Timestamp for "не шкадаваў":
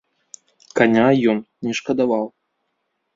1.67-2.25